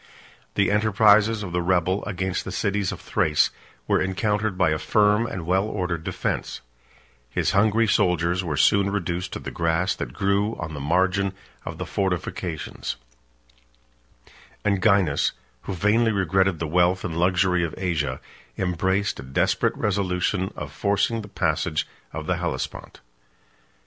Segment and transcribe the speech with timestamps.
[0.55, 3.51] The enterprises of the rebel, against the cities of Thrace,
[3.87, 6.61] were encountered by a firm and well ordered defence;
[7.29, 11.33] his hungry soldiers were soon reduced to the grass that grew on the margin
[11.65, 12.95] of the fortifications;
[14.65, 15.33] and Gainas,
[15.65, 18.19] who vainly regretted the wealth and luxury of Asia,
[18.57, 23.01] embraced a desperate resolution of forcing the passage of the Hellespont.